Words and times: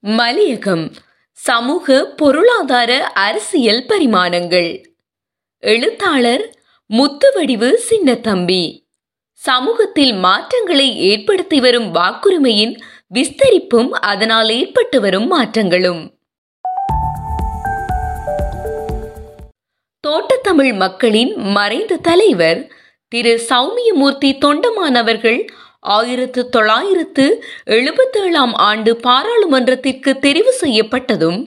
மலையகம் 0.00 0.92
சமூக 1.32 2.06
பொருளாதார 2.06 3.06
அரசியல் 3.06 3.84
பரிமாணங்கள். 3.86 4.84
எழுத்தாளர் 5.58 6.56
முத்துவடிவு 6.88 7.78
சின்னத்தம்பி. 7.90 8.86
சமூகத்தில் 9.32 10.12
மாற்றங்களை 10.12 10.98
ஏற்படுத்தி 10.98 11.60
வரும் 11.60 11.94
வாக்குரிமையின் 11.94 12.80
விஸ்தரிப்பும் 13.14 13.88
அதனால் 13.88 14.50
ஏற்பட்டு 14.50 15.00
வரும் 15.00 15.32
மாற்றங்களும். 15.32 16.18
தோட்டத்தமிழ் 20.08 20.76
மக்களின் 20.76 21.36
மறைந்த 21.36 21.96
தலைவர் 21.96 22.72
திரு 23.08 23.40
சௌமியமூர்த்தி 23.48 24.38
தொண்டமானவர்கள் 24.38 25.46
ஆயிரத்து 25.90 26.40
தொள்ளாயிரத்து 26.48 27.24
எழுபத்தேழாம் 27.76 28.54
ஆண்டு 28.62 28.92
பாராளுமன்றத்திற்கு 29.00 30.12
தெரிவு 30.18 30.52
செய்யப்பட்டதும் 30.60 31.38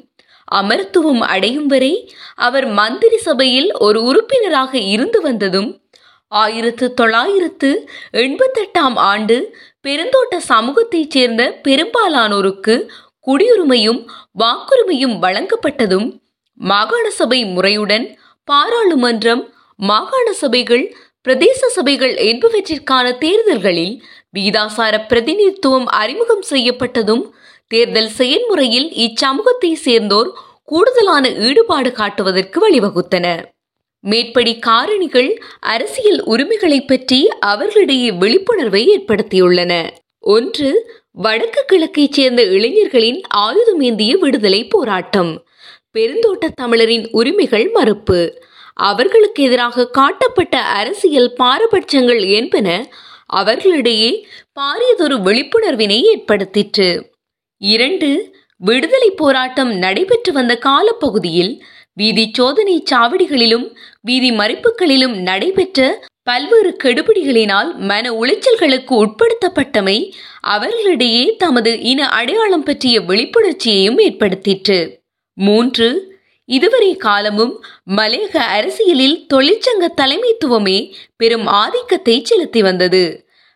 அமர்த்துவம் 0.51 1.23
அடையும் 1.27 1.67
வரை 1.67 1.93
அவர் 2.37 2.67
மந்திரி 2.73 3.17
சபையில் 3.19 3.69
ஒரு 3.79 3.99
உறுப்பினராக 4.03 4.73
இருந்து 4.93 5.19
வந்ததும் 5.21 5.69
ஆயிரத்து 6.31 6.85
தொள்ளாயிரத்து 6.93 7.69
எண்பத்தெட்டாம் 8.19 8.97
ஆண்டு 9.05 9.37
பெருந்தோட்ட 9.81 10.37
சமூகத்தைச் 10.49 11.11
சேர்ந்த 11.11 11.43
பெரும்பாலானோருக்கு 11.63 12.75
குடியுரிமையும் 13.27 14.01
வாக்குரிமையும் 14.39 15.15
வழங்கப்பட்டதும் 15.19 16.07
மாகாண 16.59 17.05
சபை 17.11 17.39
முறையுடன் 17.47 18.05
பாராளுமன்றம் 18.47 19.43
மாகாண 19.79 20.27
சபைகள் 20.33 20.85
பிரதேச 21.25 21.61
சபைகள் 21.69 22.13
என்பவற்றிற்கான 22.23 23.05
தேர்தல்களில் 23.17 23.95
விகிதாசார 24.37 24.95
பிரதிநிதித்துவம் 25.07 25.85
அறிமுகம் 25.85 26.43
செய்யப்பட்டதும் 26.49 27.23
தேர்தல் 27.67 28.09
செயல்முறையில் 28.09 28.89
இச்சமூகத்தை 29.05 29.73
சேர்ந்தோர் 29.73 30.29
கூடுதலான 30.63 31.29
ஈடுபாடு 31.29 31.91
காட்டுவதற்கு 31.91 32.57
வழிவகுத்தன. 32.59 33.27
மேற்படி 34.03 34.59
காரணிகள் 34.67 35.31
அரசியல் 35.59 36.23
உரிமைகளை 36.23 36.85
பற்றி 36.85 37.27
அவர்களிடையே 37.39 38.11
விழிப்புணர்வை 38.11 38.83
ஏற்படுத்தியுள்ளன. 38.97 39.73
ஒன்று 40.19 40.69
வடக்கு 41.11 41.61
கிழக்கைச் 41.65 42.11
சேர்ந்த 42.11 42.41
இளைஞர்களின் 42.43 43.21
ஆயுதமேந்திய 43.35 44.11
விடுதலை 44.11 44.67
போராட்டம். 44.67 45.31
பெருந்தோட்ட 45.93 46.47
தமிழரின் 46.55 47.07
உரிமைகள் 47.11 47.69
மறுப்பு. 47.69 48.41
அவர்களுக்கு 48.73 49.43
எதிராக 49.43 49.87
காட்டப்பட்ட 49.87 50.61
அரசியல் 50.61 51.33
பாரபட்சங்கள் 51.39 52.21
என்பன 52.29 52.67
அவர்களிடையே 53.29 54.27
பாரியதொரு 54.59 55.17
விழிப்புணர்வினை 55.21 55.99
ஏற்படுத்திற்று. 56.13 56.89
இரண்டு 57.61 58.09
விடுதலை 58.57 59.09
போராட்டம் 59.11 59.71
நடைபெற்று 59.75 60.31
வந்த 60.33 60.53
காலப்பகுதியில் 60.65 61.53
வீதி 61.93 62.29
சோதனை 62.33 62.83
சாவடிகளிலும் 62.91 63.75
வீதி 64.01 64.31
மறிப்புகளிலும் 64.31 65.15
நடைபெற்ற 65.21 66.07
பல்வேறு 66.23 66.71
கெடுபிடிகளினால் 66.83 67.69
மன 67.89 68.11
உளைச்சல்களுக்கு 68.11 68.93
உட்படுத்தப்பட்டமை 69.03 69.97
அவர்களிடையே 70.41 71.23
தமது 71.37 71.71
இன 71.81 72.09
அடையாளம் 72.09 72.63
பற்றிய 72.63 72.99
விழிப்புணர்ச்சியையும் 73.01 73.99
ஏற்படுத்திற்று. 73.99 74.79
மூன்று 75.33 76.08
இதுவரை 76.49 76.91
காலமும் 76.95 77.53
மலேக 77.97 78.33
அரசியலில் 78.57 79.17
தொழிற்சங்க 79.33 79.87
தலைமைத்துவமே 80.01 80.77
பெரும் 81.15 81.45
ஆதிக்கத்தை 81.61 82.15
செலுத்தி 82.23 82.61
வந்தது. 82.61 83.03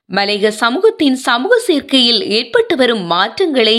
மலைக 0.10 0.50
சமூகத்தின் 0.52 1.16
சமூக 1.16 1.54
சேர்க்கையில் 1.68 2.22
ஏற்பட்டு 2.30 2.76
வரும் 2.76 3.04
மாற்றங்களை 3.06 3.78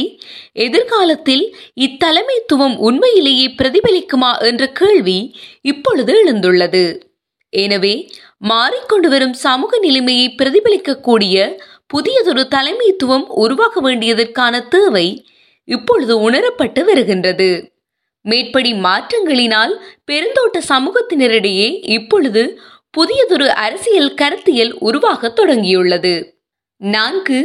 எதிர்காலத்தில் 0.53 1.45
இத்தலைமைத்துவம் 1.75 2.77
உண்மையிலேயே 2.79 3.47
பிரதிபலிக்குமா 3.59 4.31
என்ற 4.41 4.67
கேள்வி 4.73 5.19
இப்பொழுது 5.61 6.13
எழுந்துள்ளது. 6.23 6.85
எனவே 7.53 7.95
மாறிக்கொண்டு 8.39 9.09
வரும் 9.09 9.37
சமூக 9.45 9.79
நிலைமையை 9.79 10.27
பிரதிபலிக்கக்கூடிய 10.39 11.37
புதியதொரு 11.87 12.45
தலைமைத்துவம் 12.55 13.27
உருவாக 13.45 13.81
வேண்டியதற்கான 13.81 14.55
தேவை 14.69 15.07
இப்பொழுது 15.69 16.15
உணரப்பட்டு 16.31 16.81
வருகின்றது. 16.85 17.51
மேற்படி 18.25 18.73
மாற்றங்களினால் 18.73 19.73
பெருந்தோட்ட 20.11 20.59
சமூகத்தினரிடையே 20.69 21.69
இப்பொழுது 21.89 22.61
புதியதொரு 22.91 23.47
அரசியல் 23.47 24.15
கருத்தியல் 24.15 24.73
உருவாக 24.79 25.33
தொடங்கியுள்ளது. 25.37 26.15
நான்கு 26.77 27.39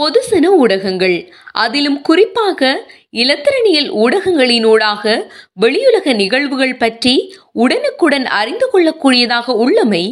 பொதுசன 0.00 0.44
ஊடகங்கள். 0.44 1.16
அதிலும் 1.52 2.00
குறிப்பாக 2.00 2.90
இலத்திரனியல் 3.10 3.90
ஊடகங்களினூடாக 4.02 5.26
வெளியுலக 5.60 6.14
நிகழ்வுகள் 6.14 6.76
பற்றி 6.76 7.14
உடனுக்குடன் 7.52 8.26
அறிந்து 8.26 8.68
கொள்ளக்கூடியதாக 8.72 9.50
உள்ளமை 9.50 10.04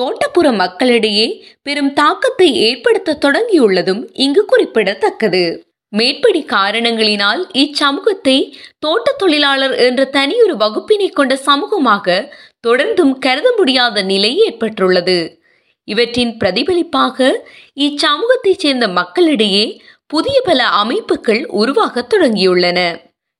தோட்டப்புற 0.00 0.48
மக்களிடையே 0.54 1.26
பெரும் 1.62 1.92
தாக்கத்தை 1.92 2.48
ஏற்படுத்த 2.68 3.18
தொடங்கியுள்ளதும் 3.20 4.02
இங்கு 4.12 4.44
குறிப்பிடத்தக்கது. 4.44 5.69
மேற்படி 5.92 6.40
காரணங்களினால் 6.48 7.40
இச்சமூகத்தை 7.52 8.36
தோட்ட 8.78 9.12
தொழிலாளர் 9.12 9.74
என்ற 9.76 10.04
தனியொரு 10.04 10.56
வகுப்பினை 10.56 11.08
கொண்ட 11.08 11.34
சமூகமாக 11.46 12.30
தொடர்ந்தும் 12.66 13.12
கருத 13.18 13.54
முடியாத 13.56 14.02
நிலை 14.02 14.32
ஏற்பட்டுள்ளது. 14.38 15.18
இவற்றின் 15.88 16.36
பிரதிபலிப்பாக 16.44 17.18
இச்சமூகத்தைச் 17.80 18.62
சேர்ந்த 18.64 18.88
மக்களிடையே 18.88 19.64
புதிய 20.06 20.40
பல 20.40 20.60
அமைப்புகள் 20.82 21.46
உருவாக 21.46 22.06
தொடங்கியுள்ளன. 22.12 22.78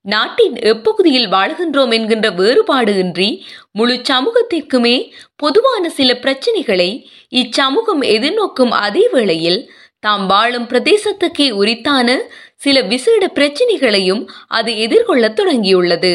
நாட்டின் 0.05 0.55
எப்பகுதியில் 0.71 1.28
வாழ்கின்றோம் 1.28 1.93
என்கின்ற 1.93 2.31
வேறுபாடு 2.31 2.93
இன்றி 2.99 3.31
முழு 3.72 3.97
சமூகத்திற்குமே 4.11 4.97
பொதுவான 5.37 5.91
சில 5.91 6.11
பிரச்சனைகளை 6.22 6.91
இச்சமூகம் 7.34 8.03
எதிர்நோக்கும் 8.15 8.72
அதே 8.87 9.09
வேளையில் 9.12 9.61
தாம் 10.00 10.27
வாழும் 10.27 10.66
பிரதேசத்துக்கே 10.66 11.50
உரித்தான 11.50 12.19
சில 12.55 12.81
விசேட 12.83 13.28
பிரச்சினைகளையும் 13.28 14.31
அது 14.47 14.78
எதிர்கொள்ள 14.78 15.28
தொடங்கியுள்ளது. 15.28 16.12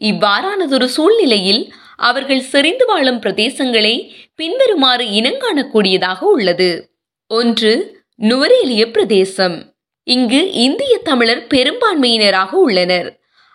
இவ்வாறானதொரு 0.00 0.84
சூழ்நிலையில் 0.84 1.72
அவர்கள் 1.96 2.40
செறிந்து 2.40 2.86
வாழும் 2.86 3.20
பிரதேசங்களை 3.20 3.94
பின்வருமாறு 4.34 5.04
இனங்காணக்கூடியதாக 5.04 6.18
உள்ளது. 6.18 6.70
ஒன்று 7.26 7.72
நுவரேலிய 8.22 8.90
பிரதேசம். 8.90 9.74
இங்கு 10.02 10.52
இந்திய 10.52 10.98
தமிழர் 10.98 11.46
பெரும்பான்மையினராக 11.54 12.50
உள்ளனர். 12.50 13.08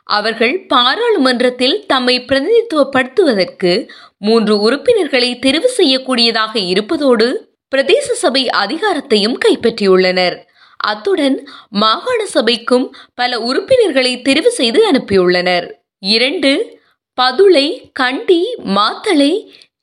அவர்கள் 0.03 0.65
பாராளுமன்றத்தில் 0.65 1.85
தம்மை 1.87 2.15
பிரதிநிதித்துவப்படுத்துவதற்கு 2.19 3.89
மூன்று 4.17 4.59
உறுப்பினர்களை 4.59 5.29
தெரிவு 5.39 5.69
செய்யக்கூடியதாக 5.77 6.53
இருப்பதோடு 6.55 7.27
பிரதேச 7.75 8.07
சபை 8.23 8.47
அதிகாரத்தையும் 8.63 9.37
கைப்பற்றியுள்ளனர். 9.45 10.35
அத்துடன் 10.77 11.49
மாகாண 11.69 12.25
சபைக்கும் 12.33 12.85
பல 13.13 13.39
உறுப்பினர்களை 13.39 14.13
தெரிவு 14.17 14.47
செய்து 14.47 14.91
அனுப்பியுள்ளனர். 14.91 15.67
இரண்டு 15.99 16.79
பதுளை 17.21 17.67
கண்டி 17.93 18.41
மாத்தளை 18.75 19.31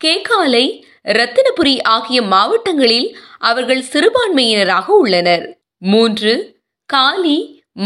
கேகாலை 0.04 0.66
ரத்தினபுரி 1.18 1.82
ஆகிய 1.82 2.22
மாவட்டங்களில் 2.22 3.18
அவர்கள் 3.38 3.84
சிறுபான்மையினராக 3.92 4.86
உள்ளனர். 4.86 5.44
மூன்று 5.78 6.34
காலி 6.86 7.38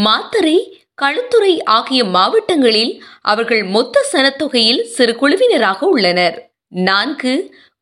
மாத்தரை 0.05 0.57
களுத்துறை 1.01 1.53
ஆகிய 1.63 2.03
மாவட்டங்களில் 2.03 3.03
அவர்கள் 3.21 3.63
மொத்த 3.63 4.05
சனத்தொகையில் 4.11 4.83
சிறு 4.83 5.13
குழுவினராக 5.13 5.79
உள்ளனர். 5.79 6.37
நான்கு 6.67 7.33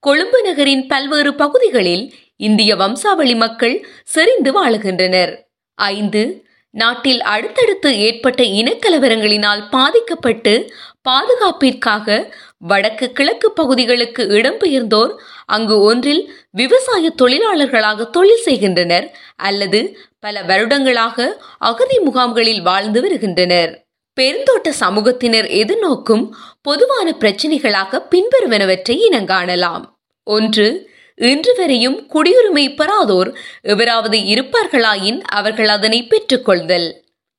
கொழும்பு 0.03 0.41
நகரின் 0.41 0.87
பல்வேறு 0.87 1.33
பகுதிகளில் 1.33 2.13
இந்திய 2.35 2.75
வம்சாவளி 2.75 3.35
மக்கள் 3.35 3.87
செறிந்து 4.03 4.51
வாழுகின்றனர். 4.51 5.33
ஐந்து 5.75 6.43
நாட்டில் 6.69 7.21
அடுத்தடுத்து 7.21 7.99
ஏற்பட்ட 7.99 8.43
இனக்கலவரங்களினால் 8.43 9.69
பாதிக்கப்பட்டு 9.69 10.73
பாதுகாப்பிற்காக 11.01 12.33
வடக்கு 12.57 13.11
கிழக்கு 13.11 13.51
பகுதிகளுக்கு 13.51 14.27
இடம்பெயர்ந்தோர் 14.27 15.15
அங்கு 15.45 15.81
ஒன்றில் 15.81 16.33
விவசாய 16.51 17.13
தொழிலாளர்களாக 17.21 18.09
தொழில் 18.09 18.43
செய்கின்றனர் 18.43 19.15
அல்லது 19.35 19.97
பல 20.19 20.41
வருடங்களாக 20.41 21.37
அகதி 21.59 21.99
முகாம்களில் 21.99 22.61
வாழ்ந்து 22.61 23.01
வருகின்றனர். 23.01 23.80
பெருந்தோட்ட 24.19 24.69
சமூகத்தினர் 24.79 25.47
எதிர்நோக்கும் 25.61 26.29
பொதுவான 26.61 27.15
பிரச்சனைகளாக 27.19 28.01
பின்வருவனவற்றை 28.09 28.95
இனங்காணலாம். 29.09 29.83
ஒன்று 30.23 30.89
இன்று 31.15 31.53
வரையும் 31.57 31.97
குடியுரிமை 32.09 32.65
பெறாதோர் 32.75 33.35
எவராவது 33.61 34.17
இருப்பார்களாயின் 34.17 35.19
அவர்கள் 35.21 35.67
அதனை 35.67 36.07
பெற்றுக்கொள்தல். 36.07 36.87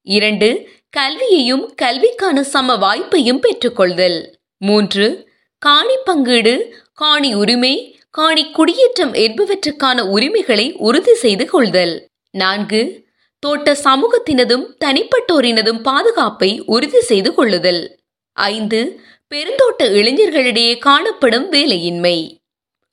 இரண்டு 0.03 0.69
கல்வியையும் 0.91 1.75
கல்விக்கான 1.83 2.41
சம 2.43 2.77
வாய்ப்பையும் 2.77 3.39
பெற்றுக்கொள்தல். 3.39 4.19
மூன்று 4.57 5.29
காணி 5.59 5.97
பங்கீடு 6.05 6.55
காணி 6.93 7.35
உரிமை 7.35 7.75
காணி 8.11 8.51
குடியேற்றம் 8.51 9.15
என்பவற்றுக்கான 9.15 10.01
உரிமைகளை 10.01 10.73
உறுதி 10.79 11.15
செய்து 11.15 11.45
கொள்தல். 11.47 11.95
நான்கு 12.31 12.83
தோட்ட 13.43 13.73
சமூகத்தினதும் 13.73 14.65
தனிப்பட்டோரினதும் 14.85 15.83
பாதுகாப்பை 15.83 16.63
உறுதி 16.67 17.01
செய்து 17.01 17.35
கொள்ளுதல். 17.35 17.99
ஐந்து 18.33 19.01
பெருந்தோட்ட 19.35 19.83
இளைஞர்களிடையே 19.83 20.79
காணப்படும் 20.79 21.53
வேலையின்மை. 21.53 22.39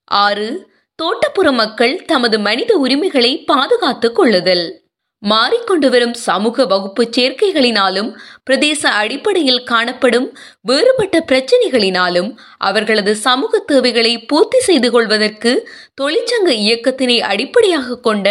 ஆறு 0.04 0.72
தோட்டப்புற 1.04 1.54
மக்கள் 1.54 2.06
தமது 2.06 2.40
மனித 2.40 2.78
உரிமைகளை 2.78 3.44
பாதுகாத்துக் 3.44 4.16
கொள்ளுதல். 4.16 4.89
மாறிக்கொண்டு 5.22 5.90
வரும் 5.90 6.14
சமூக 6.14 6.66
வகுப்பு 6.66 7.04
சேர்க்கைகளினாலும் 7.18 8.10
பிரதேச 8.46 8.82
அடிப்படையில் 8.82 9.64
காணப்படும் 9.64 10.28
வேறுபட்ட 10.62 11.24
பிரச்சனைகளினாலும் 11.32 12.30
அவர்களது 12.58 13.16
சமூக 13.16 13.60
தேவைகளை 13.60 14.14
பூர்த்தி 14.26 14.60
செய்து 14.60 14.92
கொள்வதற்கு 14.92 15.70
தொழிற்சங்க 16.02 16.50
இயக்கத்தினை 16.68 17.20
அடிப்படையாக 17.20 17.98
கொண்ட 17.98 18.28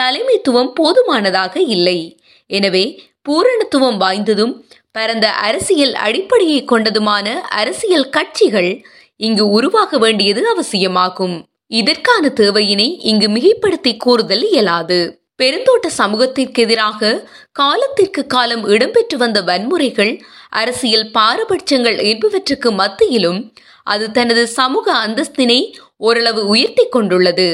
தலைமைத்துவம் 0.00 0.72
போதுமானதாக 0.74 1.60
இல்லை. 1.60 1.98
எனவே 2.46 2.84
பூரணத்துவம் 3.28 3.98
வாய்ந்ததும் 3.98 4.54
பரந்த 4.92 5.30
அரசியல் 5.30 5.94
அடிப்படையை 5.94 6.64
கொண்டதுமான 6.64 7.26
அரசியல் 7.40 8.10
கட்சிகள் 8.10 8.72
இங்கு 9.16 9.48
உருவாக 9.48 9.98
வேண்டியது 9.98 10.48
அவசியமாகும். 10.48 11.36
இதற்கான 11.66 12.28
தேவையினை 12.28 12.88
இங்கு 13.02 13.28
மிகைப்படுத்தி 13.28 13.96
கூறுதல் 13.96 14.44
இயலாது. 14.50 15.00
பெருந்தோட்ட 15.42 15.86
சமூகத்திற்கு 15.86 16.62
எதிராக 16.62 17.28
காலத்திற்கு 17.52 18.26
காலம் 18.26 18.64
இடம்பெற்று 18.68 19.16
வந்த 19.16 19.42
வன்முறைகள் 19.42 20.12
அரசியல் 20.50 21.10
பாரபட்சங்கள் 21.10 21.98
என்பவற்றுக்கு 22.10 22.70
மத்தியிலும் 22.72 23.40
அது 23.84 24.10
தனது 24.10 24.46
சமூக 24.48 24.86
அந்தஸ்தினை 25.06 25.60
ஓரளவு 25.96 26.46
உயர்த்தி 26.46 26.84
கொண்டுள்ளது. 26.88 27.48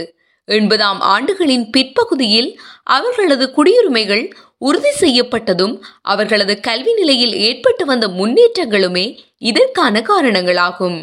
எண்பதாம் 0.49 1.01
ஆண்டுகளின் 1.15 1.67
பிற்பகுதியில் 1.71 2.51
அவர்களது 2.97 3.47
குடியுரிமைகள் 3.57 4.25
உறுதி 4.59 4.93
செய்யப்பட்டதும் 5.01 5.75
அவர்களது 6.03 6.61
கல்வி 6.61 6.93
நிலையில் 6.95 7.35
ஏற்பட்டு 7.39 7.85
வந்த 7.85 8.07
முன்னேற்றங்களுமே 8.09 9.07
இதற்கான 9.39 10.03
காரணங்களாகும். 10.11 10.99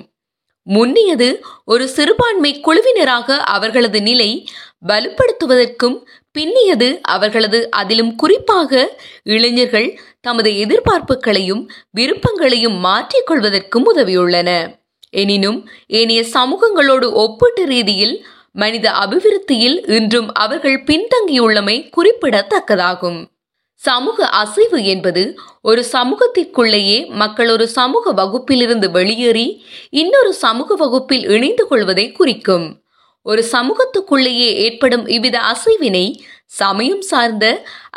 முன்னியது 0.67 1.27
ஒரு 1.65 1.85
சிறுபான்மை 1.89 2.51
குழுவினராக 2.65 3.37
அவர்களது 3.55 4.01
நிலை 4.01 4.29
வலுப்படுத்துவதற்கும் 4.87 5.97
பின்னியது 6.37 6.99
அவர்களது 7.01 7.69
அதிலும் 7.69 8.15
குறிப்பாக 8.15 8.99
இளைஞர்கள் 9.23 9.99
தமது 10.21 10.51
எதிர்பார்ப்புகளையும் 10.51 11.67
விருப்பங்களையும் 11.89 12.85
மாற்றிக்கொள்வதற்கும் 12.85 13.87
உதவியுள்ளன. 13.95 14.77
எனினும் 15.09 15.69
ஏனைய 15.87 16.21
சமூகங்களோடு 16.21 17.11
ஒப்பீட்டு 17.13 17.65
ரீதியில் 17.65 18.25
மனித 18.51 18.91
அபிவிருத்தியில் 18.91 19.91
இன்றும் 19.91 20.33
அவர்கள் 20.33 20.83
பின்தங்கியுள்ளமை 20.83 21.89
குறிப்பிடத்தக்கதாகும். 21.97 23.25
சமூக 23.73 24.27
அசைவு 24.27 24.85
என்பது 24.85 25.39
ஒரு 25.61 25.85
சமூகத்திற்குள்ளேயே 25.91 27.09
மக்கள் 27.09 27.49
ஒரு 27.49 27.67
சமூக 27.67 28.13
வகுப்பிலிருந்து 28.13 28.91
வெளியேறி 28.91 29.63
இன்னொரு 29.89 30.33
சமூக 30.33 30.75
வகுப்பில் 30.75 31.27
இணைந்து 31.27 31.67
கொள்வதை 31.67 32.11
குறிக்கும். 32.11 32.81
ஒரு 33.29 33.41
சமூகத்துக்குள்ளேயே 33.53 34.49
ஏற்படும் 34.65 35.05
இவ்வித 35.07 35.37
அசைவினை 35.51 36.05
சமயம் 36.45 37.01
சார்ந்த 37.01 37.45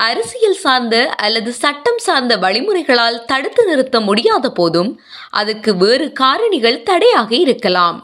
அரசியல் 0.07 0.59
சார்ந்த 0.63 0.97
அல்லது 1.25 1.51
சட்டம் 1.53 2.01
சார்ந்த 2.07 2.37
வழிமுறைகளால் 2.37 3.23
தடுத்து 3.25 3.63
நிறுத்த 3.67 4.01
முடியாத 4.01 4.47
போதும் 4.53 4.91
அதற்கு 5.31 5.71
வேறு 5.77 6.07
காரணிகள் 6.21 6.83
தடையாக 6.83 7.31
இருக்கலாம். 7.45 7.99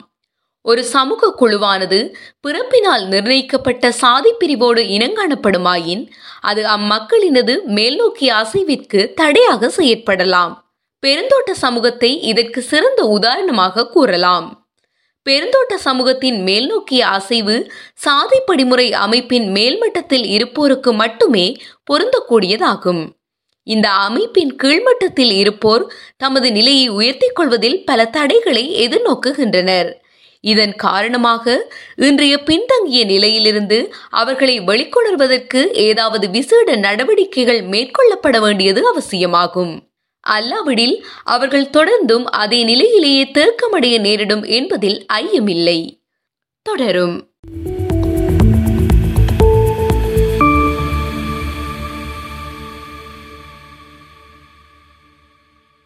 ஒரு 0.64 0.82
சமூக 0.84 1.30
குழுவானது 1.40 1.98
பிறப்பினால் 2.40 3.04
நிர்ணயிக்கப்பட்ட 3.08 3.90
சாதி 4.02 4.32
பிரிவோடு 4.40 4.82
இனங்காணப்படுமாயின் 4.96 6.02
அது 6.40 6.62
அம்மக்களினது 6.76 7.54
மேல்நோக்கிய 7.76 8.30
அசைவிற்கு 8.42 9.02
தடையாக 9.20 9.70
செயற்படலாம். 9.76 10.54
பெருந்தோட்ட 11.02 11.50
சமூகத்தை 11.64 12.10
இதற்கு 12.30 12.62
சிறந்த 12.62 13.02
உதாரணமாக 13.16 13.86
கூறலாம். 13.86 14.48
பெருந்தோட்ட 15.28 15.75
சமூகத்தின் 15.75 16.42
மேல்நோக்கிய 16.42 16.98
அசைவு 16.98 17.70
சாதி 17.94 18.40
படிமுறை 18.46 18.92
அமைப்பின் 18.92 19.52
மேல்மட்டத்தில் 19.52 20.26
இருப்போருக்கு 20.36 20.92
மட்டுமே 20.92 21.56
பொருந்தக்கூடியதாகும். 21.90 23.16
இந்த 23.62 23.90
அமைப்பின் 23.90 24.56
கீழ்மட்டத்தில் 24.62 25.32
இருப்போர் 25.32 25.92
தமது 26.16 26.52
நிலையை 26.52 26.88
உயர்த்திக் 26.88 27.34
கொள்வதில் 27.34 27.84
பல 27.84 28.04
தடைகளை 28.04 28.88
எதிர்நோக்குகின்றனர். 28.88 29.90
இதன் 30.40 30.75
காரணமாக 30.75 31.72
இன்றைய 31.96 32.42
பின்தங்கிய 32.42 33.04
நிலையிலிருந்து 33.04 33.94
அவர்களை 34.08 34.60
வெளிக்கொணர்வதற்கு 34.60 35.72
ஏதாவது 35.72 36.30
விசேட 36.30 36.76
நடவடிக்கைகள் 36.76 37.62
மேற்கொள்ளப்பட 37.62 38.40
வேண்டியது 38.40 38.88
அவசியமாகும். 38.88 39.88
அல்லாவிடில் 40.30 41.04
அவர்கள் 41.25 41.70
தொடர்ந்தும் 41.72 42.25
அதே 42.25 42.64
நிலையிலேயே 42.64 43.25
தேக்கமடைய 43.25 44.00
நேரிடும் 44.00 44.42
என்பதில் 44.42 45.06
ஐயமில்லை. 45.12 46.02
தொடரும். 46.62 47.27